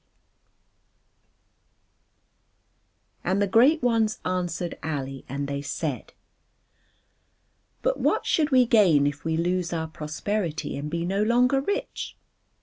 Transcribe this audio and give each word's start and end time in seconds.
And 3.23 3.39
the 3.39 3.45
great 3.45 3.83
ones 3.83 4.19
answered 4.25 4.79
Ali 4.83 5.23
and 5.29 5.47
they 5.47 5.61
said: 5.61 6.13
"But 7.83 7.99
what 7.99 8.25
should 8.25 8.49
we 8.49 8.65
gain 8.65 9.05
if 9.05 9.23
we 9.23 9.37
lose 9.37 9.71
our 9.71 9.87
prosperity 9.87 10.75
and 10.75 10.89
be 10.89 11.05
no 11.05 11.21
longer 11.21 11.61
rich?" 11.61 12.17